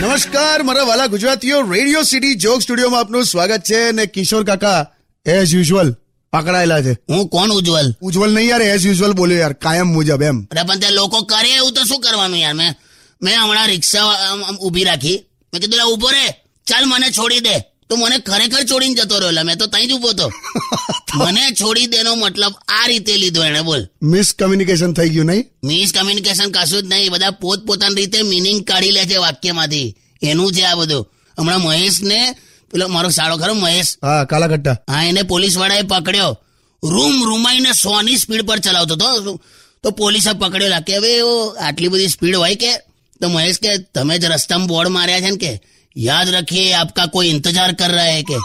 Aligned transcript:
નમસ્કાર 0.00 0.62
મારા 0.62 0.82
વાલા 0.82 1.06
ગુજરાતીઓ 1.06 1.62
રેડિયો 1.62 2.02
સિટી 2.02 2.34
જોક 2.34 2.62
સ્ટુડિયોમાં 2.62 3.00
આપનું 3.00 3.24
સ્વાગત 3.24 3.62
છે 3.62 3.92
ને 3.92 4.06
કિશોર 4.06 4.44
કાકા 4.44 4.86
એઝ 5.26 5.54
યુઝ્યુઅલ 5.54 5.96
પકડાયેલા 6.32 6.82
છે. 6.82 6.92
હું 6.92 7.28
કોણ 7.28 7.50
ઉજ્જવલ? 7.50 7.94
ઉજ્જવલ 8.00 8.34
નહીં 8.34 8.48
યાર 8.48 8.62
એઝ 8.62 8.86
યુઝ્યુઅલ 8.86 9.12
બોલ્યો 9.12 9.38
યાર 9.38 9.52
કાયમ 9.52 9.86
મુજબ 9.86 10.22
એમ. 10.22 10.44
અરે 10.44 10.62
પણ 10.62 10.78
તે 10.78 10.90
લોકો 10.90 11.22
કરે 11.22 11.50
એવું 11.54 11.72
તો 11.72 11.84
શું 11.84 12.00
કરવાનું 12.00 12.38
યાર? 12.38 12.54
મેં 12.54 12.74
મેં 13.22 13.40
હમણાં 13.40 13.66
રિક્ષા 13.66 14.04
આમ 14.04 14.44
આમ 14.44 14.56
ઊભી 14.56 14.84
રાખી. 14.84 15.24
મેં 15.52 15.62
કીધું 15.62 15.80
ઊભો 15.80 15.94
ઊભો 15.94 16.10
રે. 16.10 16.44
ચાલ 16.66 16.84
મને 16.84 17.10
છોડી 17.10 17.40
દે. 17.40 17.73
તો 17.88 17.96
મને 17.96 18.18
ખરેખર 18.18 18.62
છોડીને 18.62 18.94
જતો 18.94 19.18
રહ્યો 19.18 19.44
મેં 19.44 19.56
તો 19.56 19.66
ત્યાં 19.66 19.88
જ 19.88 19.92
ઊભો 19.92 20.08
હતો. 20.08 20.32
મને 21.16 21.40
છોડી 21.50 21.86
દેનો 21.86 22.14
મતલબ 22.14 22.54
આ 22.68 22.86
રીતે 22.86 23.16
લીધો 23.16 23.44
એને 23.44 23.60
બોલ. 23.60 23.88
મિસકમ્યુનિકેશન 24.02 24.92
થઈ 24.92 25.08
ગયું 25.08 25.26
નહીં? 25.26 25.50
મિસ 25.64 25.92
કમ્યુનિકેશન 25.92 26.50
કશું 26.50 26.82
જ 26.82 26.86
નહીં 26.86 27.10
બધા 27.10 27.30
પોત 27.30 27.66
પોતાની 27.66 27.94
રીતે 27.94 28.22
મિનિંગ 28.22 28.64
કાઢી 28.64 28.90
લે 28.90 29.04
છે 29.04 29.16
વાક્યમાંથી. 29.16 29.96
એનું 30.22 30.52
છે 30.52 30.62
આ 30.62 30.74
બધું. 30.74 31.10
હમણાં 31.38 31.60
મહેશ 31.60 32.00
ને 32.02 32.36
પેલો 32.72 32.88
મારો 32.88 33.08
સાળો 33.08 33.36
ખરો 33.36 33.54
મહેશ. 33.54 33.96
હા 34.02 34.24
કાલાકટ્ટા 34.24 34.72
હા 34.90 35.04
એને 35.04 35.22
પોલીસ 35.22 35.56
વાળાએ 35.56 35.82
પકડ્યો. 35.82 36.38
રૂમ 36.84 37.24
રૂમાઈને 37.24 37.72
સો 37.72 38.02
ની 38.02 38.16
સ્પીડ 38.16 38.42
પર 38.42 38.58
ચલાવતો 38.58 38.94
હતો. 38.94 39.40
તો 39.82 39.90
પોલીસે 39.90 40.32
પકડ્યો 40.32 40.70
કે 40.86 40.96
હવે 40.96 41.20
આટલી 41.60 41.88
બધી 41.88 42.08
સ્પીડ 42.08 42.36
હોય 42.36 42.54
કે? 42.54 42.76
તો 43.20 43.28
મહેશ 43.28 43.58
કે 43.58 43.78
તમે 43.78 44.18
જ 44.18 44.24
રસ્તામાં 44.24 44.66
બોર્ડ 44.68 44.88
માર્યા 44.88 45.20
છે 45.20 45.30
ને 45.30 45.36
કે? 45.36 45.73
યાદ 45.96 46.28
રખીએ 46.28 46.72
આપકા 46.72 47.06
કોઈ 47.06 47.26
ઇંતજાર 47.26 47.72
કર 47.72 47.88
રહા 47.88 48.04
હે 48.04 48.22
કે? 48.22 48.36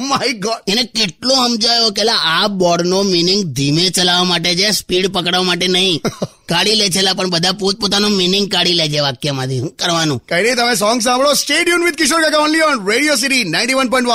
માય 0.00 0.32
ગોડ 0.32 0.70
એને 0.70 0.82
કેટલો 0.82 1.34
સમજાયો 1.34 1.90
કે 1.90 2.02
આ 2.02 2.44
આ 2.44 2.48
બોર્ડનો 2.48 3.02
મિનિંગ 3.02 3.44
ધીમે 3.44 3.90
ચલાવવા 3.90 4.24
માટે 4.24 4.54
છે 4.54 4.70
સ્પીડ 4.70 5.12
પકડવા 5.12 5.42
માટે 5.42 5.68
નહીં. 5.68 6.00
કાઢી 6.48 6.74
લે 6.74 6.90
છેલા 6.90 7.12
પણ 7.12 7.30
બધા 7.30 7.52
પોતપોતાનો 7.52 8.08
મિનિંગ 8.08 8.52
કાઢી 8.52 8.72
લે 8.72 8.88
છે 8.88 9.00
વાક્યમાંથી. 9.00 9.58
શું 9.58 9.76
કરવાનું? 9.76 10.22
કઈ 10.28 10.42
નહીં 10.42 10.56
તમે 10.56 10.74
સોંગ 10.74 11.00
સાંભળો. 11.00 11.34
Stadium 11.34 11.84
with 11.84 11.94
Kishore 11.94 12.22
Kaka 12.22 12.38
only 12.38 12.60
on 12.60 12.90
radio 12.90 13.16
city 13.16 13.44
ninety 13.44 13.74
one 13.74 13.88
point 13.88 14.08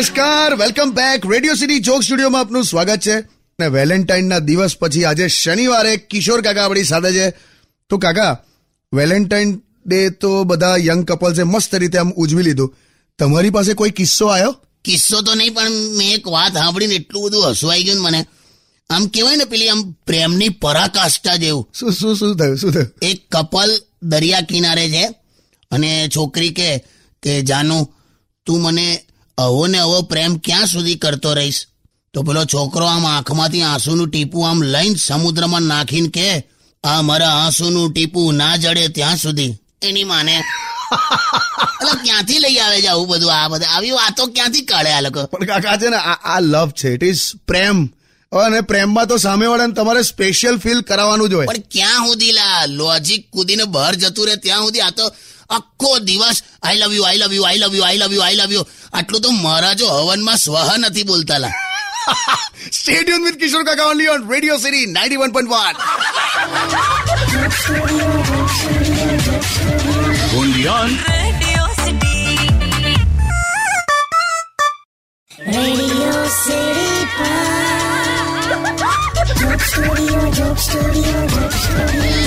નમસ્કાર 0.00 0.56
welcome 0.56 0.90
back 0.90 1.32
radio 1.32 1.54
city 1.54 1.78
joke 1.78 2.02
સ્ટુડિયોમાં 2.02 2.40
આપનું 2.40 2.64
સ્વાગત 2.64 3.00
છે. 3.00 3.20
ને 3.60 3.66
વેલેન્ટાઇનના 3.66 4.38
દિવસ 4.38 4.76
પછી 4.76 5.04
આજે 5.04 5.28
શનિવારે 5.28 5.96
કિશોર 5.96 6.40
કાકા 6.40 6.64
આપણી 6.64 6.84
સાથે 6.84 7.12
છે. 7.12 7.30
તો 7.88 7.98
કાકા 7.98 8.44
વેલેન્ટાઇન 8.94 9.60
ડે 9.86 10.10
તો 10.10 10.44
બધા 10.44 10.76
યંગ 10.76 11.04
કપલ્સે 11.04 11.42
મસ્ત 11.42 11.74
રીતે 11.74 11.98
આમ 11.98 12.12
ઉજવી 12.12 12.42
લીધું. 12.42 12.76
તમારી 13.18 13.50
પાસે 13.50 13.74
કોઈ 13.74 13.90
કિસ્સો 13.90 14.26
આવ્યો? 14.26 14.56
કિસ્સો 14.84 15.20
તો 15.20 15.34
નહીં 15.34 15.54
પણ 15.54 15.70
મેં 15.70 16.14
એક 16.14 16.28
વાત 16.28 16.52
સાંભળીને 16.52 16.94
એટલું 16.94 17.24
બધું 17.24 17.50
હસવાઈ 17.50 17.82
ગયું 17.82 18.00
મને. 18.00 18.26
આમ 18.90 19.06
કહેવાય 19.06 19.36
ને 19.36 19.44
પેલી 19.44 19.68
આમ 19.68 19.90
પ્રેમની 19.90 20.48
પરાકાષ્ઠા 20.48 21.36
જેવું. 21.36 21.68
શું 21.80 21.92
શું 21.92 22.16
શું 22.16 22.36
થયું 22.36 22.56
શું 22.56 22.72
થયું? 22.72 22.92
એક 23.02 23.28
કપલ 23.30 23.78
દરિયા 24.02 24.40
કિનારે 24.40 24.90
છે 24.90 25.06
અને 25.70 26.08
છોકરી 26.16 26.50
કે 26.50 26.78
કે 27.22 27.42
જાનુ 27.42 27.88
તું 28.46 28.62
મને 28.62 29.02
અવો 29.40 29.66
ને 29.66 29.78
આવો 29.78 30.02
પ્રેમ 30.02 30.38
ક્યાં 30.38 30.66
સુધી 30.66 30.94
કરતો 30.94 31.34
રહીશ? 31.34 31.66
તો 32.14 32.22
પેલો 32.22 32.44
છોકરો 32.44 32.86
આમ 32.86 33.06
આંખમાંથી 33.06 33.62
આંસુનું 33.62 34.08
ટીપું 34.08 34.50
આમ 34.50 34.62
લઈને 34.62 34.94
સમુદ્રમાં 34.94 35.62
નાખીને 35.62 36.08
કે 36.08 36.44
આ 36.84 37.02
મારા 37.02 37.28
આંસુનું 37.28 37.92
ટીપું 37.92 38.34
ના 38.34 38.56
જડે 38.56 38.88
ત્યાં 38.88 39.16
સુધી. 39.16 39.54
એની 39.82 40.04
માને. 40.04 40.32
એટલે 40.34 42.02
ક્યાંથી 42.04 42.38
લઈ 42.38 42.56
આવે 42.56 42.82
છે 42.82 42.86
આવું 42.86 43.08
બધું? 43.08 43.32
આ 43.32 43.48
બધા 43.48 43.66
આવી 43.66 43.90
વાતો 43.90 44.26
ક્યાંથી 44.26 44.60
કાઢે 44.60 44.90
આ 44.90 45.00
લોકો? 45.00 45.26
પણ 45.26 45.46
કાકા 45.46 45.76
છે 45.76 45.88
ને 45.88 45.96
આ 45.96 46.36
આ 46.36 46.40
લવ 46.40 46.70
છે. 46.70 46.94
ઇટ 46.94 47.04
ઇઝ 47.04 47.20
પ્રેમ. 47.46 47.86
અને 48.32 48.60
પ્રેમમાં 48.60 49.06
તો 49.06 49.16
સામેવાળાને 49.16 49.72
તમારે 49.72 50.02
સ્પેશિયલ 50.02 50.58
ફીલ 50.58 50.80
કરાવવાનું 50.80 51.28
જ 51.28 51.32
હોય. 51.32 51.46
પણ 51.46 51.54
ક્યાં 51.70 52.06
સુધી 52.06 52.32
લા? 52.32 52.66
લોજિક 52.66 53.30
કૂદીને 53.30 53.64
બહાર 53.64 53.94
જતું 53.94 54.26
રહે 54.26 54.36
ત્યાં 54.36 54.60
સુધી 54.60 54.80
આ 54.80 54.90
તો 54.90 55.12
આખો 55.50 55.90
દિવસ 56.08 56.38
I 56.62 56.78
love 56.82 56.92
you 56.98 57.04
I 57.08 57.20
love 57.22 57.32
you 57.38 57.44
I 57.48 57.60
love 57.62 57.74
you 57.78 57.84
I 57.88 58.00
love 58.02 58.12
you 58.18 58.22
I 58.26 58.38
love 58.42 58.52
you 58.58 58.64
આટલું 58.92 59.22
તો 59.24 59.30
મારા 59.46 59.74
જો 59.80 59.86
હવનમાં 59.96 60.38
સ્વહ 60.44 60.70
નથી 60.78 61.06
બોલતા 61.10 61.40
લા 61.44 61.54
stadium 62.78 63.26
with 63.26 63.38
Kishore 63.42 63.64
Kaka 63.68 63.88
only 63.92 64.10
on 64.14 64.22
radio 64.34 64.58
city 64.58 64.86
ninety 64.96 65.20
one 65.22 65.32
point 65.32 65.52
one 65.52 65.74
Radio 71.10 71.62
City. 71.80 72.18
Radio 75.48 76.12
City 76.36 76.90
Pod. 77.16 78.40
Joke 79.40 79.60
Studio, 79.62 80.18
Joke 80.30 80.58
Studio, 80.58 81.14
Joke 81.28 81.52
Studio. 81.54 82.19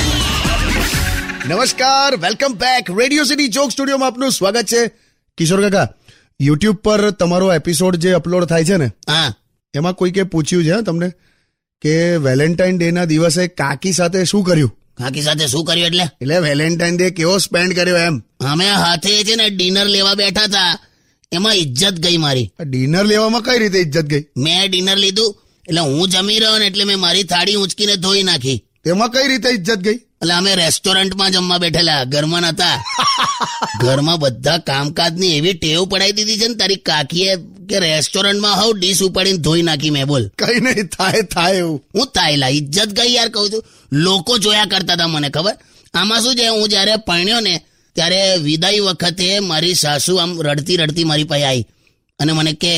નમસ્કાર 1.49 2.17
welcome 2.17 2.53
back 2.53 2.99
radio 2.99 3.23
city 3.23 3.47
joke 3.47 3.71
સ્ટુડિયોમાં 3.71 4.07
આપનું 4.07 4.31
સ્વાગત 4.31 4.65
છે. 4.65 4.87
કિશોર 5.37 5.69
કાકા 5.69 5.93
યુટ્યુબ 6.41 6.75
પર 6.75 7.11
તમારો 7.11 7.53
એપિસોડ 7.53 7.95
જે 7.95 8.11
અપલોડ 8.11 8.45
થાય 8.45 8.65
છે 8.65 8.77
ને 8.77 8.85
હા. 8.85 9.33
એમાં 9.73 9.93
કોઈકે 9.93 10.23
પૂછ્યું 10.23 10.63
છે 10.63 10.81
તમને? 10.85 11.11
કે 11.81 12.17
વેલેન્ટાઇન 12.17 12.77
ડે 12.77 12.91
ના 12.91 13.05
દિવસે 13.05 13.47
કાકી 13.47 13.91
સાથે 13.91 14.23
શું 14.23 14.43
કર્યું? 14.43 14.79
કાકી 14.97 15.21
સાથે 15.21 15.47
શું 15.47 15.65
કર્યું 15.65 15.87
એટલે? 15.87 16.03
એટલે 16.21 16.39
વેલેન્ટાઇન 16.39 16.97
ડે 16.97 17.09
કેવો 17.09 17.37
સ્પેન્ડ 17.37 17.75
કર્યો 17.75 17.97
એમ? 17.97 18.19
અમે 18.39 18.71
હાથે 18.71 19.23
છે 19.23 19.35
ને 19.35 19.49
ડિનર 19.49 19.85
લેવા 19.85 20.13
બેઠા 20.13 20.43
હતા. 20.43 20.79
એમાં 21.31 21.53
ઇજ્જત 21.53 21.93
ગઈ 21.93 22.17
મારી. 22.17 22.53
ડિનર 22.59 23.05
લેવામાં 23.05 23.41
કઈ 23.41 23.59
રીતે 23.59 23.79
ઇજ્જત 23.79 24.05
ગઈ? 24.05 24.25
મેં 24.37 24.71
ડિનર 24.71 24.97
લીધું 24.97 25.35
એટલે 25.67 25.81
હું 25.81 26.09
જમી 26.09 26.39
રહ્યો 26.39 26.57
ને 26.57 26.65
એટલે 26.65 26.83
મેં 26.83 26.99
મારી 26.99 27.23
થાળી 27.23 27.55
ઉંચકીને 27.55 27.95
ધોઈ 27.95 28.23
નાખી. 28.23 28.65
તેમાં 28.83 29.09
કઈ 29.09 29.27
રીતે 29.27 29.49
ઇજ્જત 29.49 29.77
ગઈ? 29.77 29.99
એટલે 30.23 30.33
અમે 30.33 30.51
રેસ્ટોરન્ટમાં 30.55 31.31
જમવા 31.31 31.57
બેઠેલા 31.57 32.03
ઘરમાં 32.03 32.41
નતા. 32.41 32.77
ઘરમાં 33.81 34.19
બધા 34.19 34.57
કામકાજની 34.69 35.31
એવી 35.37 35.53
ટેવ 35.53 35.81
પડાવી 35.91 36.15
દીધી 36.17 36.39
છે 36.41 36.47
ને 36.47 36.55
તારી 36.61 36.81
કાકીએ 36.89 37.33
કે 37.69 37.77
રેસ્ટોરન્ટમાં 37.79 38.55
હવ 38.59 38.69
ડીશ 38.77 39.01
ઉપાડીને 39.07 39.41
ધોઈ 39.45 39.65
નાખી 39.67 39.93
મેં 39.95 40.07
બોલ. 40.11 40.23
કઈ 40.41 40.59
નહીં 40.65 40.87
થાય 40.95 41.23
થાય 41.35 41.57
એવું. 41.57 41.79
હું 41.95 42.07
થાયલા 42.15 42.51
ઇજ્જત 42.59 42.89
ગઈ 42.99 43.11
યાર 43.15 43.29
કહું 43.29 43.51
છું. 43.51 43.63
લોકો 43.91 44.37
જોયા 44.37 44.65
કરતા 44.65 44.93
હતા 44.93 45.07
મને 45.07 45.29
ખબર? 45.29 45.55
આમાં 45.93 46.21
શું 46.21 46.35
છે 46.35 46.47
હું 46.47 46.67
જ્યારે 46.69 46.95
પરણ્યો 47.07 47.41
ને 47.47 47.55
ત્યારે 47.95 48.21
વિદાય 48.47 48.81
વખતે 48.81 49.27
મારી 49.39 49.75
સાસુ 49.75 50.15
આમ 50.15 50.31
રડતી 50.41 50.77
રડતી 50.77 51.03
મારી 51.03 51.23
પાસે 51.23 51.45
આવી 51.45 51.67
અને 52.19 52.31
મને 52.31 52.53
કે 52.53 52.73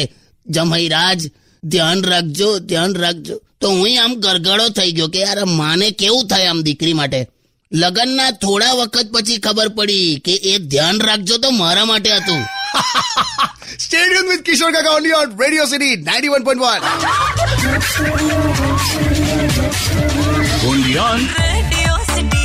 જમાઈ 0.45 0.89
રાજ 0.89 1.21
ધ્યાન 1.63 2.03
રાખજો 2.11 2.49
ધ્યાન 2.59 2.95
રાખજો. 2.95 3.35
તો 3.61 3.67
હું 3.69 3.87
આમ 4.03 4.11
ગરગડો 4.15 4.65
થઈ 4.69 4.91
ગયો 4.91 5.13
કે 5.13 5.19
યાર 5.19 5.45
માને 5.61 5.87
કેવું 5.91 6.27
થાય 6.27 6.47
આમ 6.47 6.61
દીકરી 6.61 6.93
માટે? 6.93 7.21
લગ્નના 7.71 8.31
થોડા 8.31 8.73
વખત 8.73 9.07
પછી 9.11 9.37
ખબર 9.37 9.69
પડી 9.69 10.19
કે 10.19 10.33
એ 10.33 10.57
ધ્યાન 10.57 10.99
રાખજો 11.01 11.37
તો 11.37 11.51
મારા 11.51 11.85
માટે 11.85 12.11
હતું. 12.15 12.45
Stadium 13.85 14.29
with 14.29 14.41
Kishore 14.41 14.71
Kaka 14.71 14.91
only 14.91 15.13
on 15.13 15.33
radio 15.39 15.65
city 15.65 15.95
ninety 15.95 16.29
one 16.29 16.47
on 20.99 21.27
radio 21.39 21.99
city 22.13 22.43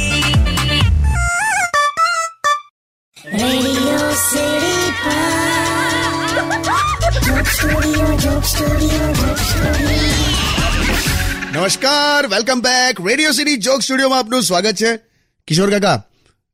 Studio, 7.50 9.00
નમસ્કાર 11.52 12.26
welcome 12.26 12.60
back 12.60 13.06
radio 13.06 13.32
city 13.32 13.56
joke 13.56 13.82
સ્ટુડિયોમાં 13.82 14.18
આપનું 14.18 14.42
સ્વાગત 14.42 14.74
છે. 14.74 15.09
કિશોર 15.46 15.70
કાકા 15.70 16.02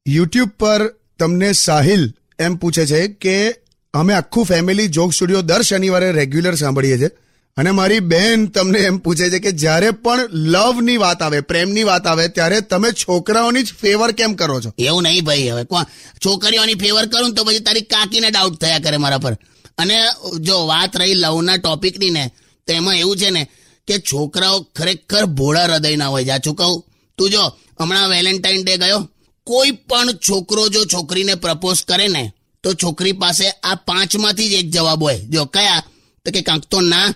યુટ્યુબ 0.08 0.48
પર 0.48 0.94
તમને 1.18 1.52
સાહિલ 1.52 2.14
એમ 2.38 2.56
પૂછે 2.56 2.86
છે 2.86 3.08
કે 3.08 3.54
અમે 3.94 4.14
આખું 4.14 4.44
ફેમિલી 4.44 4.88
જોક 4.88 5.12
સ્ટુડિયો 5.12 5.42
દર 5.42 5.62
શનિવારે 5.62 6.12
રેગ્યુલર 6.12 6.54
સાંભળીએ 6.54 6.98
છીએ. 6.98 7.08
અને 7.56 7.70
મારી 7.70 8.00
બેન 8.00 8.46
તમને 8.46 8.78
એમ 8.78 8.98
પૂછે 8.98 9.30
છે 9.30 9.38
કે 9.38 9.52
જ્યારે 9.52 9.90
પણ 9.90 10.28
લવની 10.32 10.96
વાત 10.96 11.22
આવે, 11.22 11.40
પ્રેમની 11.40 11.84
વાત 11.84 12.06
આવે, 12.06 12.28
ત્યારે 12.28 12.60
તમે 12.60 12.90
છોકરાઓની 12.90 13.62
જ 13.62 13.72
ફેવર 13.72 14.12
કેમ 14.12 14.34
કરો 14.34 14.60
છો? 14.60 14.74
એવું 14.78 15.02
નહીં 15.02 15.24
ભાઈ, 15.24 15.48
હવે 15.48 15.64
કોણ? 15.64 15.84
છોકરીઓની 16.24 16.74
ફેવર 16.74 17.06
કરું 17.06 17.28
ને 17.28 17.34
તો 17.34 17.44
પછી 17.44 17.58
તારી 17.58 17.80
કાકીને 17.80 18.30
ડાઉટ 18.30 18.60
થયા 18.60 18.78
કરે 18.78 18.96
મારા 18.96 19.18
પર. 19.18 19.32
અને 19.78 19.94
જો 20.40 20.66
વાત 20.66 20.96
રહી 20.96 21.14
લવના 21.14 21.56
ટોપિકની 21.56 22.10
ને 22.10 22.30
તો 22.66 22.72
એમાં 22.72 22.94
એવું 22.94 23.16
છે 23.16 23.30
ને 23.30 23.50
કે 23.86 23.98
છોકરાઓ 23.98 24.60
ખરેખર 24.60 25.24
ભોળા 25.24 25.64
હૃદયના 25.64 26.06
હોય 26.06 26.24
જાચું 26.24 26.54
કહું? 26.54 26.84
તું 27.18 27.30
જો 27.30 27.44
હમણાં 27.80 28.08
વેલેન્ટાઇન 28.08 28.62
ડે 28.64 28.76
ગયો 28.76 29.08
કોઈ 29.46 29.70
પણ 29.70 30.12
છોકરો 30.12 30.68
જો 30.68 30.84
છોકરીને 30.84 31.34
પ્રપોઝ 31.34 31.84
કરે 31.84 32.08
ને 32.08 32.32
તો 32.64 32.74
છોકરી 32.74 33.12
પાસે 33.12 33.46
આ 33.50 33.74
પાંચમાંથી 33.74 34.48
જ 34.48 34.52
એક 34.52 34.70
જવાબ 34.70 35.02
હોય. 35.02 35.18
જો 35.18 35.44
કયા? 35.44 35.82
તો 36.24 36.30
કે 36.30 36.40
કાંક 36.42 36.64
તો 36.64 36.80
ના 36.80 37.08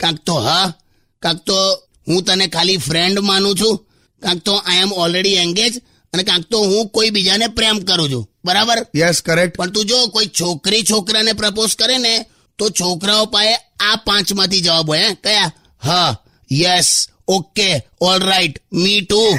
કાંક 0.00 0.18
તો 0.26 0.34
હા 0.34 0.72
કાંક 1.22 1.40
તો 1.46 1.56
હું 2.08 2.22
તને 2.24 2.46
ખાલી 2.46 2.76
ફ્રેન્ડ 2.76 3.18
માનું 3.18 3.54
છું 3.56 3.74
કાંક 4.22 4.42
તો 4.42 4.54
આઈ 4.54 4.78
એમ 4.78 4.92
ઓલરેડી 4.92 5.34
એંગેજ 5.34 5.74
અને 6.12 6.22
કાંક 6.22 6.44
તો 6.50 6.58
હું 6.58 6.88
કોઈ 6.88 7.10
બીજાને 7.10 7.46
પ્રેમ 7.46 7.78
કરું 7.78 8.10
છું. 8.12 8.24
બરાબર? 8.44 8.78
યસ 8.96 9.22
કરેક્ટ 9.22 9.56
પણ 9.56 9.70
તું 9.70 9.84
જો 9.84 10.06
કોઈ 10.06 10.26
છોકરી 10.40 10.82
છોકરાને 10.82 11.32
પ્રપોઝ 11.32 11.74
કરે 11.76 11.98
ને 11.98 12.26
તો 12.58 12.70
છોકરાઓ 12.70 13.26
પાસે 13.26 13.54
આ 13.80 13.96
પાંચમાંથી 13.96 14.60
જવાબ 14.60 14.88
હોય 14.88 15.08
હે? 15.08 15.14
કયા? 15.14 15.52
હા 15.84 16.16
yes 16.52 17.08
okay 17.28 17.82
all 18.00 18.20
right 18.20 18.58
me 18.72 19.00
too 19.00 19.38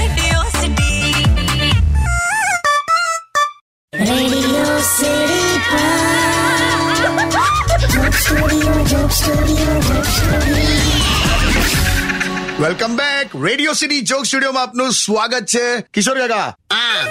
welcome 12.67 12.95
back 12.95 13.35
radio 13.43 13.73
city 13.73 14.01
joke 14.01 14.25
સ્ટુડિયોમાં 14.25 14.63
આપનું 14.63 14.91
સ્વાગત 14.91 15.45
છે. 15.45 15.65
કિશોર 15.93 16.17
કાકા. 16.19 16.47
હા. 16.73 17.03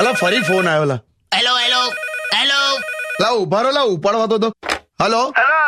અલા 0.00 0.12
ફરી 0.12 0.42
ફોન 0.42 0.68
આવ્યો 0.68 0.84
લા 0.84 0.98
હેલો 1.32 1.54
હેલો 1.58 1.80
હેલો 2.34 2.60
લા 3.20 3.32
ઊભા 3.38 3.62
રહો 3.62 3.70
લા 3.70 3.86
ઉપાડવા 3.94 4.26
તો. 4.26 4.52
હેલો 5.02 5.22
હેલો 5.38 5.58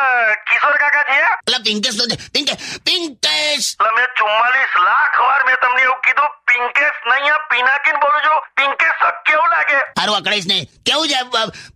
કિશોર 0.50 0.76
કાકા 0.76 1.04
છે? 1.10 1.18
પેલા 1.46 1.58
પિંકેશ 1.58 1.98
તો 1.98 2.04
પિંકે 2.34 2.54
પિંકે 2.86 3.33
એટલે 3.54 3.90
મેં 3.96 4.06
ચુમ્માલીસ 4.18 4.72
લાખ 4.86 5.18
વાર 5.26 5.42
મેં 5.46 5.56
તમને 5.62 5.82
એવું 5.82 6.00
કીધું 6.06 6.30
પિંકેશ 6.50 6.98
નહીં 7.10 7.32
આ 7.32 7.42
પિનાકીન 7.50 7.98
બોલું 8.02 8.22
છું. 8.26 8.38
પિંકેશ 8.58 9.04
કેવું 9.28 9.50
લાગે? 9.54 9.78
હારું 9.98 10.16
અકળાઈશ 10.18 10.48
નહીં. 10.52 10.66
કેવું 10.86 11.08
છે? 11.08 11.18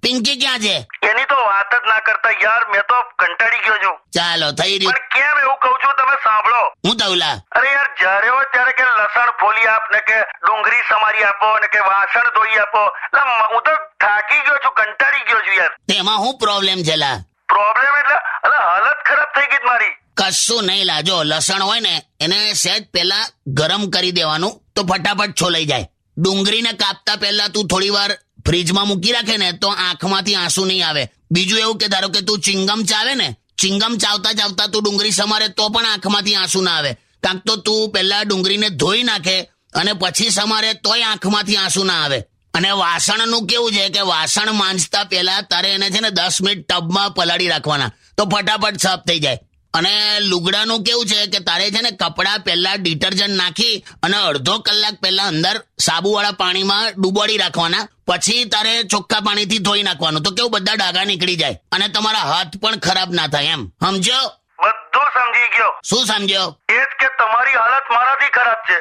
પિંકી 0.03 0.37
ક્યાં 0.43 0.61
છે? 0.65 0.75
એની 1.11 1.27
તો 1.33 1.37
વાત 1.51 1.73
જ 1.75 1.85
ના 1.91 2.01
કરતા 2.09 2.35
યાર 2.45 2.63
મેં 2.73 2.83
તો 2.91 2.99
કંટાળી 3.23 3.63
ગયો 3.67 3.79
છું. 3.85 3.97
ચાલો 4.17 4.51
થઈ 4.61 4.79
રહ્યું. 4.79 4.99
પણ 4.99 5.09
કેમ 5.15 5.37
એવું 5.45 5.59
કહું 5.63 5.79
છું 5.85 5.95
તમે 6.01 6.17
સાંભળો. 6.27 6.63
હું 6.89 6.97
તવલા 7.03 7.37
અરે 7.61 7.71
યાર 7.77 7.89
જ્યારે 8.03 8.29
હોય 8.35 8.51
ત્યારે 8.57 8.75
કે 8.81 8.85
લસણ 8.91 9.33
ફોલી 9.45 9.71
આપ 9.77 9.89
ને 9.95 10.03
કે 10.11 10.19
ડુંગળી 10.43 10.85
સમારી 10.91 11.27
આપો 11.31 11.55
ને 11.63 11.73
કે 11.77 11.87
વાસણ 11.91 12.29
ધોઈ 12.39 12.61
આપો. 12.65 12.85
એટલે 13.07 13.23
હું 13.55 13.65
તો 13.71 13.79
થાકી 14.07 14.43
ગયો 14.51 14.59
છું 14.67 14.77
કંટાળી 14.83 15.27
ગયો 15.31 15.41
છું 15.47 15.57
યાર. 15.61 15.73
તેમાં 15.95 16.19
શું 16.27 16.39
પ્રોબ્લેમ 16.45 16.85
છે 16.91 17.01
લા 17.05 17.17
પ્રોબ્લેમ 17.55 17.93
એટલે 18.03 18.19
અરે 18.51 18.59
હાલત 18.67 19.01
ખરાબ 19.11 19.31
થઈ 19.39 19.49
ગઈ 19.55 19.63
છે 19.63 19.71
મારી 19.71 19.95
કશું 20.19 20.65
નહીં 20.65 20.85
લાજો 20.85 21.25
લસણ 21.25 21.63
હોય 21.63 21.81
ને, 21.81 22.03
એને 22.21 22.53
સહેજ 22.53 22.85
પહેલા 22.93 23.29
ગરમ 23.47 23.91
કરી 23.91 24.11
દેવાનું, 24.11 24.63
તો 24.75 24.83
ફટાફટ 24.83 25.35
છોલાઈ 25.43 25.65
જાય. 25.65 25.89
ડુંગળીને 26.19 26.73
કાપતા 26.73 27.17
પહેલા 27.17 27.49
તું 27.49 27.67
થોડી 27.67 27.89
વાર 27.89 28.11
ફ્રીજમાં 28.47 28.89
મૂકી 28.89 29.13
રાખે 29.13 29.37
ને, 29.37 29.53
તો 29.53 29.69
આંખમાંથી 29.69 30.35
આંસુ 30.35 30.65
નહીં 30.65 30.89
આવે. 30.89 31.11
બીજું 31.31 31.59
એવું 31.59 31.79
કે 31.79 31.87
ધારો 31.89 32.09
કે 32.09 32.21
તું 32.21 32.41
ચિંગમ 32.41 32.83
ચાવે 32.85 33.15
ને, 33.15 33.37
ચિંગમ 33.59 33.97
ચાવતા 33.97 34.33
ચાવતા 34.33 34.67
તું 34.67 34.83
ડુંગળી 34.83 35.11
સમારે 35.11 35.49
તો 35.49 35.69
પણ 35.69 35.87
આંખમાંથી 35.87 36.35
આંસુ 36.35 36.61
ના 36.61 36.71
આવે. 36.71 36.93
કાંક 37.23 37.45
તો 37.47 37.57
તું 37.57 37.91
પહેલા 37.91 38.23
ડુંગળીને 38.23 38.69
ધોઈ 38.71 39.03
નાખે 39.03 39.43
અને 39.75 39.93
પછી 39.93 40.31
સમારે 40.31 40.75
તોય 40.75 41.03
આંખમાંથી 41.03 41.57
આંસુ 41.57 41.85
ના 41.85 42.05
આવે. 42.05 42.25
અને 42.55 42.71
વાસણનું 42.71 43.47
કેવું 43.47 43.73
છે 43.73 43.89
કે 43.89 44.01
વાસણ 44.01 44.53
માંજતા 44.53 45.05
પહેલા 45.05 45.41
તારે 45.41 45.73
એને 45.73 45.91
છે 45.91 46.01
ને 46.01 46.11
દસ 46.11 46.43
મિનિટ 46.43 46.69
ટબમાં 46.69 47.15
પલાળી 47.15 47.49
રાખવાના. 47.49 47.93
તો 48.17 48.25
ફટાફટ 48.25 48.81
સાફ 48.81 49.05
થઈ 49.09 49.19
જાય. 49.19 49.39
અને 49.75 50.21
લુગડાનું 50.21 50.85
કેવું 50.85 51.07
છે 51.07 51.27
કે 51.27 51.41
તારે 51.41 51.71
છે 51.71 51.83
ને 51.83 51.91
કપડાં 51.91 52.41
પહેલા 52.41 52.77
ડિટર્જન્ટ 52.77 53.37
નાખી 53.37 53.85
અને 54.03 54.17
અડધો 54.17 54.59
કલાક 54.59 55.01
પહેલા 55.01 55.25
અંદર 55.25 55.57
સાબુવાળા 55.79 56.33
પાણીમાં 56.33 56.93
ડૂબાડી 56.99 57.37
રાખવાના. 57.37 57.89
પછી 58.07 58.45
તારે 58.45 58.83
ચોખ્ખા 58.83 59.21
પાણીથી 59.21 59.59
ધોઈ 59.59 59.83
નાખવાનું. 59.83 60.23
તો 60.23 60.31
કેવું 60.31 60.51
બધા 60.51 60.75
ડાઘા 60.75 61.05
નીકળી 61.05 61.37
જાય. 61.37 61.61
અને 61.73 61.89
તમારા 61.89 62.19
હાથ 62.19 62.57
પણ 62.63 62.77
ખરાબ 62.77 63.13
ના 63.13 63.27
થાય 63.27 63.45
એમ. 63.45 63.69
સમજો? 63.81 64.21
બધું 64.59 65.09
સમજી 65.17 65.49
ગયો. 65.57 65.73
શું 65.85 66.07
સમજ્યો 66.07 66.49
એ 66.69 66.73
જ 66.73 66.93
કે 67.01 67.09
તમારી 67.19 67.57
હાલત 67.63 67.87
મારાથી 67.91 68.29
ખરાબ 68.29 68.61
છે. 68.69 68.77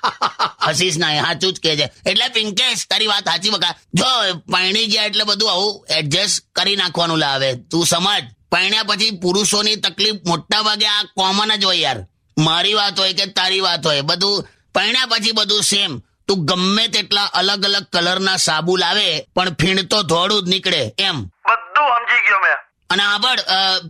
હસીશ 0.66 0.96
ના 0.96 1.22
સાચું 1.22 1.52
જ 1.52 1.60
કે 1.60 1.76
છે. 1.76 1.86
એટલે 2.10 2.28
પિંકેશ 2.28 2.86
તારી 2.90 3.06
વાત 3.06 3.24
સાચી 3.24 3.50
બકા. 3.50 3.74
જો 3.94 4.06
પાણી 4.52 4.86
ગયા 4.86 5.04
એટલે 5.04 5.24
બધું 5.24 5.50
આવું 5.50 5.86
એડજસ્ટ 5.98 6.44
કરી 6.54 6.76
નાખવાનું 6.76 7.18
લાવે. 7.18 7.54
તું 7.70 7.86
સમજ? 7.86 8.24
પરણ્યા 8.52 8.88
પછી 8.90 9.18
પુરુષોની 9.22 9.76
તકલીફ 9.84 10.20
મોટા 10.26 10.62
ભાગે 10.66 10.86
આ 10.88 11.02
કોમન 11.16 11.52
જ 11.60 11.64
હોય 11.64 11.80
યાર. 11.80 11.98
મારી 12.36 12.74
વાત 12.80 12.98
હોય 12.98 13.14
કે 13.18 13.24
તારી 13.38 13.60
વાત 13.66 13.84
હોય 13.86 14.02
બધું 14.02 14.44
પરણ્યા 14.74 15.10
પછી 15.12 15.32
બધું 15.38 15.62
સેમ 15.70 15.92
તું 16.26 16.38
ગમે 16.48 16.84
તેટલા 16.94 17.28
અલગ 17.40 17.64
અલગ 17.68 17.86
કલરના 17.94 18.38
સાબુ 18.46 18.72
લાવે 18.82 19.08
પણ 19.34 19.54
ફીણ 19.60 19.88
તો 19.88 19.98
ધોળું 20.10 20.44
જ 20.44 20.48
નીકળે 20.52 20.82
એમ. 21.08 21.18
બધું 21.48 21.88
સમજી 21.96 22.22
ગયો 22.26 22.40
મેં. 22.44 22.56
અને 22.92 23.02
આગળ 23.12 23.40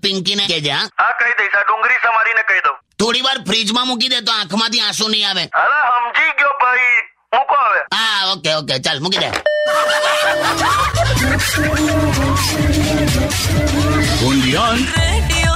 પિંકીને 0.02 0.44
કહેજે 0.50 0.72
હા. 0.72 0.86
હા 1.00 1.12
કહી 1.20 1.34
દઈશ 1.38 1.56
આ 1.58 1.64
ડુંગળી 1.68 2.00
સમારીને 2.04 2.42
કહી 2.48 2.62
દઉં. 2.66 2.76
થોડી 2.98 3.24
વાર 3.26 3.38
ફ્રીજમાં 3.48 3.86
મૂકી 3.90 4.10
દે 4.14 4.18
તો 4.22 4.32
આંખમાંથી 4.32 4.82
આંસુ 4.86 5.08
નહીં 5.08 5.28
આવે. 5.28 5.44
અરે 5.62 5.78
સમજી 5.98 6.32
ગયો 6.38 6.54
ભાઈ. 6.62 6.96
મૂકો 7.34 7.56
હવે. 7.66 7.80
હા 7.96 8.20
ઓકે 8.32 8.50
ઓકે 8.60 8.74
ચાલ 8.84 8.98
મૂકી 9.00 9.20
દે. 9.24 9.30
On 14.26 14.32
Radio 14.32 14.74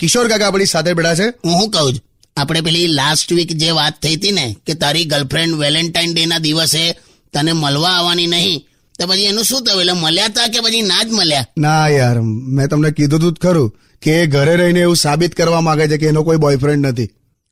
કિશોર 0.00 0.28
કાકા 0.28 0.46
આપણી 0.46 0.64
સાથે 0.64 0.92
બેઠા 0.92 1.14
છે. 1.14 1.26
હું 1.26 1.52
શું 1.52 1.70
કહું 1.70 1.92
છું. 1.92 2.00
આપણે 2.36 2.60
પેલી 2.60 2.86
લાસ્ટ 2.86 3.32
વીક 3.32 3.52
જે 3.52 3.70
વાત 3.70 4.02
થઈ 4.02 4.14
હતી 4.14 4.32
ને 4.32 4.56
કે 4.66 4.74
તારી 4.74 5.04
ગર્લફ્રેન્ડ 5.04 5.54
વેલેન્ટાઇન 5.54 6.14
ડે 6.14 6.26
ના 6.26 6.38
દિવસે 6.38 6.92
તને 7.34 7.52
મળવા 7.52 7.90
આવવાની 7.90 8.26
નહીં 8.26 8.67
તો 8.98 9.06
પછી 9.06 9.24
એનું 9.24 9.44
શું 9.44 9.62
થયું? 9.64 9.80
એટલે 9.80 9.92
મળ્યા 9.92 10.24
હતા 10.24 10.46
કે 10.46 10.60
પછી 10.60 10.82
ના 10.82 11.02
જ 11.02 11.12
મળ્યા? 11.12 11.46
ના 11.58 11.88
યાર 11.88 12.20
મેં 12.56 12.68
તમને 12.68 12.90
કીધું 12.90 13.20
તું 13.20 13.32
જ 13.32 13.36
ખરું 13.36 13.70
કે 14.02 14.16
એ 14.22 14.26
ઘરે 14.26 14.56
રહીને 14.56 14.80
એવું 14.80 14.96
સાબિત 14.96 15.34
કરવા 15.34 15.60
માંગે 15.60 15.86
છે 15.88 15.98
કે 15.98 16.06
એનો 16.06 16.22
કોઈ 16.22 16.36
બોયફ્રેન્ડ 16.36 16.86
નથી. 16.86 17.08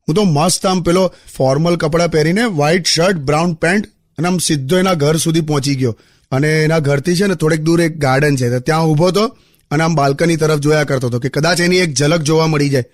હું 0.08 0.14
તો 0.16 0.24
મસ્ત 0.24 0.66
આમ 0.66 0.82
પેલો 0.82 1.04
ફોર્મલ 1.36 1.76
કપડાં 1.76 2.10
પહેરીને 2.10 2.44
વ્હાઈટ 2.44 2.86
શર્ટ 2.86 3.16
બ્રાઉન 3.30 3.54
પેન્ટ 3.54 3.86
અને 4.18 4.28
આમ 4.28 4.38
સીધો 4.38 4.78
એના 4.78 4.94
ઘર 4.94 5.16
સુધી 5.16 5.40
પહોંચી 5.40 5.74
ગયો. 5.74 5.98
અને 6.32 6.48
એના 6.64 6.78
ઘરથી 6.78 7.16
છે 7.16 7.26
ને 7.26 7.34
થોડેક 7.34 7.60
દૂર 7.60 7.80
એક 7.80 7.98
ગાર્ડન 7.98 8.36
છે 8.36 8.58
ત્યાં 8.58 8.86
ઊભો 8.86 9.06
હતો 9.06 9.24
અને 9.70 9.84
આમ 9.84 9.94
બાલ્કની 9.94 10.36
તરફ 10.36 10.58
જોયા 10.58 10.84
કરતો 10.84 11.06
હતો 11.06 11.18
કે 11.18 11.28
કદાચ 11.28 11.60
એની 11.60 11.76
એક 11.76 11.94
ઝલક 11.94 12.22
જોવા 12.22 12.46
મળી 12.46 12.68
જાય. 12.68 12.84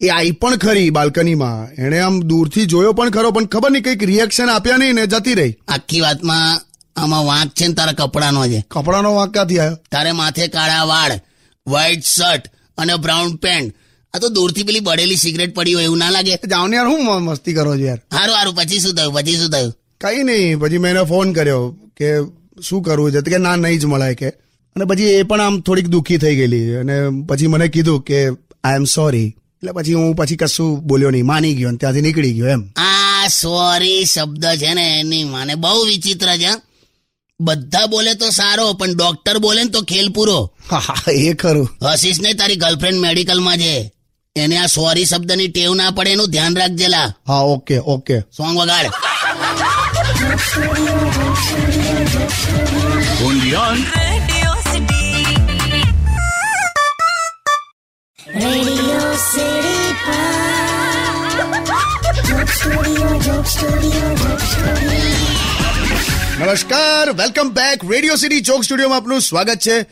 એ 0.00 0.08
આવી 0.08 0.30
પણ 0.30 0.56
ખરી 0.56 0.90
બાલ્કનીમાં. 0.90 1.74
એણે 1.82 1.98
આમ 1.98 2.20
દૂરથી 2.20 2.66
જોયો 2.66 2.92
પણ 2.92 3.10
ખરો 3.10 3.30
પણ 3.30 3.46
ખબર 3.46 3.70
નહીં 3.70 3.82
કંઈક 3.82 4.02
રિએક્શન 4.02 4.48
આપ્યા 4.48 4.76
નહીં 4.76 4.94
ને 4.94 5.06
જતી 5.06 5.34
રહી. 5.34 5.56
આખી 5.68 6.00
વાતમાં 6.00 6.60
આમાં 6.96 7.24
વાંક 7.26 7.52
છે 7.52 7.66
ને 7.66 7.74
તારા 7.74 7.92
કપડાનો 7.92 8.46
છે 8.46 8.64
કપડાનો 8.70 9.14
વાંક 9.14 9.32
ક્યાંથી 9.32 9.58
આવ્યો? 9.58 9.78
તારે 9.92 10.12
માથે 10.12 10.48
કાળા 10.48 10.84
વાળ 10.84 11.20
વ્હાઈટ 11.66 12.04
શર્ટ 12.04 12.50
અને 12.78 12.94
બ્રાઉન 12.96 13.36
પેન્ટ 13.36 13.74
આ 14.14 14.18
તો 14.18 14.28
દૂરથી 14.28 14.62
પેલી 14.62 14.80
બળેલી 14.80 15.16
સિગરેટ 15.16 15.54
પડી 15.54 15.74
હોય 15.74 15.84
એવું 15.84 15.98
ના 15.98 16.10
લાગે. 16.10 16.38
ને 16.68 16.76
યાર 16.76 16.86
હું 16.86 17.22
મસ્તી 17.22 17.54
કરો 17.54 17.76
છો 17.76 17.80
યાર. 17.80 18.00
હારું 18.12 18.36
હારું 18.36 18.54
પછી 18.54 18.80
શું 18.80 18.94
થયું 18.94 19.14
પછી 19.14 19.36
શું 19.36 19.50
થયું? 19.50 19.72
કઈ 20.00 20.22
નહીં 20.22 20.58
પછી 20.58 20.78
મેં 20.78 20.90
એને 20.90 21.02
ફોન 21.02 21.32
કર્યો 21.32 21.76
કે 21.96 22.18
શું 22.62 22.82
કરવું 22.82 23.12
છે? 23.12 23.30
કે 23.30 23.38
ના 23.38 23.56
નહીં 23.56 23.78
જ 23.78 23.84
મળે 23.84 24.14
કે. 24.14 24.28
અને 24.76 24.84
પછી 24.84 25.02
એ 25.02 25.22
પણ 25.22 25.40
આમ 25.40 25.60
થોડીક 25.60 25.88
દુઃખી 25.88 26.16
થઈ 26.18 26.36
ગયેલી. 26.36 26.74
અને 26.74 27.26
પછી 27.26 27.46
મને 27.46 27.68
કીધું 27.68 28.02
કે 28.02 28.28
આઈ 28.64 28.74
એમ 28.74 28.84
સોરી 28.84 29.26
એટલે 29.26 29.72
પછી 29.72 29.94
હું 29.94 30.16
પછી 30.16 30.36
કશું 30.36 30.80
બોલ્યો 30.80 31.10
નહીં 31.10 31.26
માની 31.26 31.54
ગયો 31.54 31.68
અને 31.68 31.78
ત્યાંથી 31.78 32.00
નીકળી 32.00 32.32
ગયો 32.32 32.46
એમ. 32.46 32.68
આ 32.76 33.28
સોરી 33.28 34.04
શબ્દ 34.04 34.44
છે 34.44 34.74
ને 34.74 35.00
એની 35.00 35.24
માને 35.24 35.54
બહુ 35.54 35.84
વિચિત્ર 35.84 36.36
છે. 36.36 36.65
બધા 37.40 37.86
બોલે 37.86 38.14
તો 38.14 38.30
સારો 38.30 38.72
પણ 38.72 38.96
ડોક્ટર 38.96 39.38
બોલે 39.38 39.64
ને 39.64 39.70
તો 39.70 39.82
ખેલ 39.82 40.08
પૂરો. 40.08 40.52
એ 41.08 41.32
ખરું. 41.32 41.70
હસીશ 41.82 42.20
ને 42.20 42.32
તારી 42.32 42.56
ગર્લફ્રેન્ડ 42.56 42.98
મેડિકલમાં 42.98 43.56
છે. 43.56 43.92
એને 44.36 44.58
આ 44.58 44.66
સોરી 44.66 45.04
શબ્દની 45.04 45.48
ટેવ 45.48 45.74
ના 45.74 45.90
પડે 45.90 46.10
એનું 46.10 46.30
ધ્યાન 46.30 46.56
રાખજેલા. 46.56 47.14
હા 47.28 47.34
ઓકે 47.34 47.78
ઓકે. 47.78 48.20
સોંગ 48.20 48.58
વગાડ. 48.58 48.86
Pod. 60.06 60.36
Joke 62.28 62.48
Studio, 62.48 63.06
Joke 63.26 64.46
Studio. 64.46 65.35
નમસ્કાર 66.40 67.12
welcome 67.12 67.48
back 67.48 67.90
radio 67.90 68.16
city 68.16 68.40
joke 68.40 68.64
સ્ટુડિયોમાં 68.64 68.98
આપનું 68.98 69.20
સ્વાગત 69.20 69.58
છે. 69.58 69.82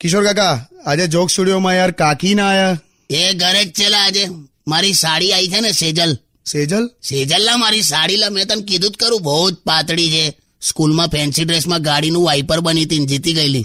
કિશોર 0.00 0.24
કાકા 0.24 0.66
આજે 0.86 1.06
જોક 1.06 1.30
સ્ટુડિયોમાં 1.30 1.76
યાર 1.76 1.90
કાકી 1.90 2.34
ના 2.34 2.48
આયા? 2.48 2.78
એ 3.10 3.32
ઘરે 3.32 3.64
જ 3.64 3.72
છેલા 3.72 3.98
આજે. 3.98 4.26
મારી 4.68 4.92
સાડી 4.92 5.32
આવી 5.32 5.48
છે 5.48 5.60
ને 5.60 5.72
સેજલ. 5.72 6.14
સેજલ? 6.46 6.90
સેજલ 7.02 7.42
લા 7.42 7.56
મારી 7.56 7.82
સાડી 7.82 8.16
લા 8.16 8.30
મેં 8.30 8.46
તને 8.46 8.62
કીધું 8.62 8.90
જ 8.90 8.96
કરું 8.96 9.22
બહુ 9.22 9.50
જ 9.50 9.54
પાતળી 9.54 10.10
છે. 10.10 10.40
સ્કૂલમાં 10.62 11.08
ફેન્સી 11.08 11.44
ડ્રેસમાં 11.44 11.82
ગાડીનું 11.82 12.24
વાઇપર 12.24 12.60
બની 12.60 12.84
હતી 12.84 12.98
ને 12.98 13.06
જીતી 13.06 13.32
ગયેલી. 13.32 13.62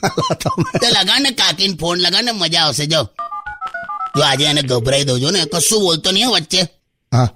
તે 0.81 0.87
લગાડ 0.87 1.19
ને 1.19 1.31
કાકીને 1.31 1.77
ફોન 1.77 1.97
લગાડ 1.97 2.23
ને 2.23 2.31
મજા 2.31 2.61
આવશે 2.61 2.85
જો. 2.85 3.09
જો 4.17 4.21
આજે 4.21 4.45
એને 4.45 4.61
ગભરાઈ 4.61 5.03
દઉં 5.03 5.33
ને 5.33 5.45
કશું 5.53 5.81
બોલતો 5.81 6.11
નહીં 6.11 6.29
વચ્ચે. 6.29 6.61
હા. 7.13 7.29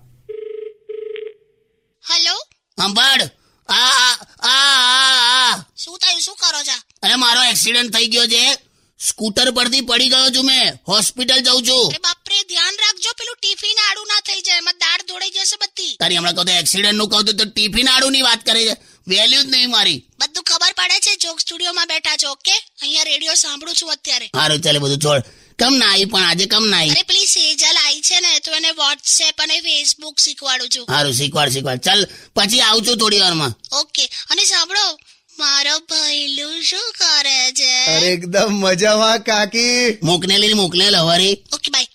હેલો 2.12 2.36
સંભાળ. 2.78 3.43
આ 3.70 5.56
શું 5.78 5.98
થયું? 6.00 6.22
શું 6.22 6.36
કરો 6.36 6.62
છો? 6.64 6.78
અરે 7.04 7.16
મારો 7.16 7.42
એક્સિડન્ટ 7.44 7.94
થઈ 7.96 8.08
ગયો 8.08 8.28
છે. 8.28 8.58
સ્કૂટર 9.00 9.52
પરથી 9.52 9.82
પડી 9.82 10.10
ગયો 10.10 10.30
છું 10.30 10.46
મેં. 10.46 10.76
હોસ્પિટલ 10.88 11.40
જઉં 11.40 11.62
છું. 11.68 11.88
અરે 11.88 11.98
બાપરે 11.98 12.44
ધ્યાન 12.44 12.76
રાખજો 12.84 13.12
પેલું 13.20 13.36
ટિફિન 13.42 13.78
આડું 13.90 14.08
ના 14.08 14.20
થઈ 14.20 14.42
જાય. 14.42 14.58
એમાં 14.58 14.78
દાળ 14.78 15.02
ધોડાઈ 15.08 15.30
જશે 15.30 15.56
બધી. 15.62 15.96
તારી 16.00 16.18
હમણાં 16.18 16.36
કહું 16.36 16.46
તો 16.46 16.52
એક્સિડન્ટનું 16.52 17.10
કહું 17.10 17.26
તો 17.26 17.46
ટિફિન 17.46 17.90
આડું 17.90 18.18
વાત 18.24 18.46
કરે 18.46 18.62
છે. 18.68 18.76
વેલ્યુ 19.08 19.44
જ 19.44 19.46
નહીં 19.46 19.70
મારી. 19.70 20.00
બધું 20.20 20.44
ખબર 20.44 20.74
પડે 20.74 21.00
છે 21.00 21.16
જોક 21.16 21.40
સ્ટુડિયોમાં 21.40 21.88
બેઠા 21.88 22.18
છો 22.18 22.32
ઓકે 22.32 22.56
અહીંયા 22.82 23.04
રેડિયો 23.04 23.36
સાંભળું 23.36 23.76
છું 23.76 23.92
અત્યારે. 23.92 24.28
સારું 24.36 24.62
ચાલે 24.62 24.80
બધું 24.80 25.00
છોડ. 25.06 25.22
કમ 25.60 25.76
ના 25.76 25.86
આવી 25.86 26.06
પણ 26.06 26.24
આજે 26.24 26.46
કમ 26.46 26.66
ના 26.66 26.78
આવી 26.78 26.90
અરે 26.90 27.04
પેલી 27.04 27.26
સેજલ 27.26 27.78
આવી 27.86 28.02
છે 28.02 28.20
ને 28.20 28.40
તો 28.40 28.52
એને 28.52 28.72
વોટ્સએપ 28.72 29.42
અને 29.42 29.60
ફેસબુક 29.60 30.20
શીખવાડું 30.20 30.70
છું. 30.70 30.86
સારું 30.86 31.14
શીખવાડ 31.14 31.50
શીખવાડ. 31.50 31.78
ચાલ 31.78 32.08
પછી 32.36 32.60
આવું 32.60 32.88
છું 32.88 32.98
થોડી 32.98 33.20
વારમાં. 33.20 33.54
ઓકે 33.80 34.06
અને 34.06 34.44
સાંભળો 34.46 34.98
મારો 35.40 35.80
ભૈલું 35.80 36.62
શું 36.64 36.94
કરે 37.00 37.52
છે? 37.52 37.96
અરે 37.98 38.08
એકદમ 38.08 38.54
મજામાં 38.54 39.20
કાકી. 39.20 39.98
મોકલેલી 40.04 40.54
મોકલેલ 40.54 40.96
હવારી. 40.96 41.38
ઓકે 41.54 41.72
બાય 41.72 41.88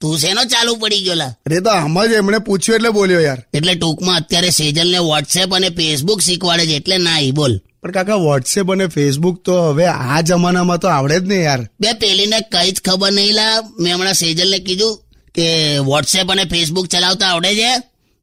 તું 0.00 0.18
શેનો 0.18 0.44
ચાલુ 0.44 0.76
પડી 0.76 1.00
ગયો 1.00 1.14
લા. 1.14 1.34
અરે 1.46 1.60
તો 1.60 1.70
આમ 1.70 2.06
જ 2.06 2.12
એમણે 2.12 2.38
પૂછ્યું 2.38 2.76
એટલે 2.76 2.88
બોલ્યો 2.88 3.20
યાર. 3.20 3.44
એટલે 3.54 3.74
ટૂંકમાં 3.74 4.16
અત્યારે 4.16 4.50
સેજલ 4.50 4.90
ને 4.90 4.98
વોટ્સએપ 4.98 5.54
અને 5.54 5.70
ફેસબુક 5.70 6.20
શીખવાડે 6.20 6.66
છે 6.66 6.76
એટલે 6.76 6.96
ના 6.96 7.18
બોલ. 7.32 7.60
પણ 7.82 7.90
કાકા 7.90 8.14
વોટ્સએપ 8.14 8.72
અને 8.72 8.86
ફેસબુક 8.86 9.44
તો 9.44 9.70
હવે 9.70 9.86
આ 9.86 10.20
જમાનામાં 10.20 10.78
તો 10.78 10.88
આવડે 10.88 11.20
જ 11.20 11.22
ને 11.22 11.42
યાર. 11.42 11.60
બે 11.80 11.92
પેલીને 11.92 12.40
કઈ 12.40 12.70
જ 12.70 12.80
ખબર 12.84 13.12
નહીં 13.12 13.34
લા. 13.34 13.60
મેં 13.80 13.94
હમણાં 13.94 14.14
સેજલને 14.14 14.58
કીધું 14.58 14.98
કે 15.34 15.46
વોટ્સએપ 15.78 16.30
અને 16.30 16.44
ફેસબુક 16.44 16.86
ચલાવતા 16.86 17.26
આવડે 17.26 17.54
છે? 17.54 17.72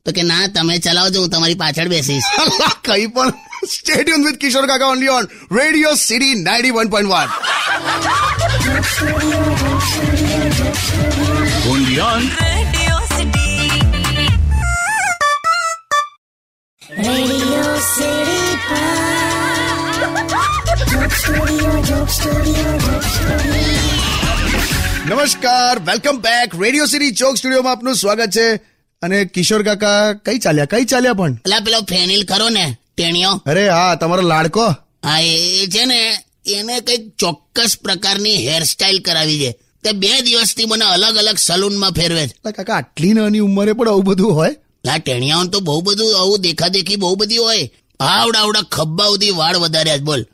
તો 0.06 0.12
કે 0.12 0.24
ના 0.24 0.48
તમે 0.48 0.78
ચલાવજો 0.78 1.22
હું 1.22 1.30
તમારી 1.30 1.56
પાછળ 1.56 1.88
બેસીશ. 1.88 2.24
કઈ 2.84 3.08
પણ. 3.08 3.32
Stadium 3.70 4.26
with 4.26 4.38
Kishore 4.38 4.66
Kaka 4.68 4.88
only 4.88 5.08
on 5.08 5.26
radio 5.52 5.94
city 5.94 6.36
ninety 6.42 6.72
one 6.72 6.90
point 6.90 7.10
one 7.10 7.30
on 11.70 11.82
Radio 11.88 12.55
નમસ્કાર 25.10 25.80
welcome 25.80 26.18
back 26.18 26.62
radio 26.62 26.86
city 26.86 27.12
joke 27.12 27.38
સ્ટુડિયોમાં 27.38 27.72
આપનું 27.72 27.96
સ્વાગત 27.96 28.30
છે. 28.30 28.56
અને 29.02 29.26
કિશોર 29.26 29.64
કાકા 29.64 30.14
કઈ 30.14 30.38
ચાલ્યા? 30.38 30.66
કઈ 30.66 30.86
ચાલ્યા 30.86 31.14
પણ? 31.14 31.34
પેલા 31.34 31.60
પેલો 31.60 31.82
ફેનિલ 31.82 32.26
ખરો 32.26 32.50
ને 32.50 32.78
ટેણીઓ 32.98 33.30
અરે 33.30 33.70
હા 33.70 33.96
તમારો 33.96 34.22
લાડકો? 34.22 34.66
હા 35.04 35.20
એ 35.20 35.68
છે 35.68 35.86
ને 35.86 36.18
એને 36.48 36.80
કંઈક 36.80 37.16
ચોક્કસ 37.18 37.78
પ્રકારની 37.84 38.48
હેરસ્ટાઇલ 38.48 39.00
કરાવી 39.00 39.40
છે. 39.40 39.52
તે 39.84 39.92
બે 39.92 40.22
દિવસથી 40.22 40.66
મને 40.66 40.86
અલગ 40.86 41.18
અલગ 41.18 41.38
સલૂનમાં 41.38 41.92
ફેરવે 41.92 42.28
છે. 42.28 42.52
કાકા 42.52 42.74
આટલી 42.74 43.14
નાની 43.14 43.40
ઉંમરે 43.40 43.74
પણ 43.74 43.90
આવું 43.90 44.04
બધું 44.04 44.36
હોય? 44.36 44.56
આ 44.90 44.98
ટેણિયાઓને 44.98 45.50
તો 45.50 45.60
બહુ 45.60 45.82
બધું 45.82 46.20
આવું 46.20 46.42
દેખાદેખી 46.42 46.96
બહુ 46.96 47.16
બધી 47.16 47.38
હોય. 47.38 47.70
આવડા 48.00 48.40
આવડા 48.40 48.62
ખબ્બા 48.62 49.06
સુધી 49.06 49.30
વાળ 49.30 49.58
વધાર્યા 49.58 49.98
બોલ. 49.98 50.26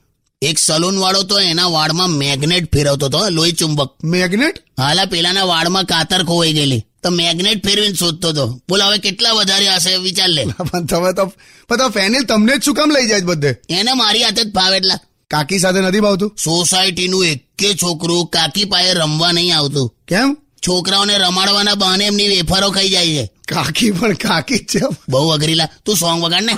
એક 0.42 0.60
સલૂન 0.60 0.98
વાળો 1.00 1.24
તો 1.24 1.40
એના 1.40 1.66
વાળમાં 1.66 2.10
મેગ્નેટ 2.10 2.74
ફેરવતો 2.74 3.06
હતો 3.06 3.30
લોહી 3.30 3.52
ચુંબક. 3.52 3.90
મેગ્નેટ? 4.04 4.64
હાલા 4.80 5.06
પેલાના 5.06 5.44
વાળમાં 5.44 5.84
કાતર 5.84 6.24
ખોવાઈ 6.24 6.54
ગયેલી. 6.54 6.86
તો 7.04 7.10
મેગ્નેટ 7.10 7.68
ફેરવીને 7.68 7.94
શોધતો 7.94 8.30
હતો. 8.30 8.62
બોલ 8.70 8.84
હવે 8.84 8.98
કેટલા 8.98 9.32
વધારે 9.32 9.68
હશે 9.68 9.96
વિચાર 9.96 10.30
લે. 10.30 10.46
પણ 10.46 10.86
તમે 10.86 11.14
તો 11.14 11.26
પણ 11.68 11.78
તો 11.78 11.90
ફેનિલ 11.90 12.24
તમને 12.24 12.58
જ 12.58 12.64
શું 12.64 12.76
કામ 12.76 12.92
લઈ 12.92 13.08
જાય 13.08 13.22
બધે? 13.22 13.56
એને 13.70 13.94
મારી 13.94 14.24
હાથે 14.24 14.44
જ 14.44 14.52
ભાવ 14.52 14.76
એટલા. 14.76 15.00
કાકી 15.32 15.60
સાથે 15.60 15.82
નથી 15.82 16.00
ભાવતું? 16.00 16.36
સોસાયટીનું 16.44 17.26
એકે 17.26 17.74
છોકરું 17.74 18.28
કાકી 18.28 18.66
પાસે 18.66 18.94
રમવા 18.94 19.32
નહીં 19.32 19.58
આવતું. 19.58 19.96
કેમ? 20.08 20.38
છોકરાઓને 20.68 21.18
રમાડવાના 21.18 21.76
બહાને 21.76 22.06
એમની 22.06 22.28
વેફરો 22.28 22.72
ખાઈ 22.72 22.90
જાય 22.90 23.08
છે. 23.08 23.26
કાકી 23.26 23.92
પણ 23.92 24.14
કાકી 24.14 24.58
છે. 24.58 24.80
બહુ 25.10 25.30
અઘરીલા 25.30 25.70
તું 25.86 25.96
સોંગ 25.96 26.24
વગાડ 26.24 26.44
ને. 26.44 26.58